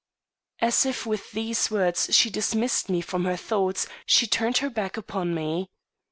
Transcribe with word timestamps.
As 0.57 0.83
if 0.83 1.05
with 1.05 1.29
these 1.29 1.69
words 1.69 2.09
she 2.15 2.31
dismissed 2.31 2.89
me 2.89 3.01
from 3.01 3.25
her 3.25 3.37
thoughts, 3.37 3.85
she 4.07 4.25
turned 4.25 4.57
her 4.57 4.69
back 4.71 4.97
upon 4.97 5.35
me. 5.35 5.69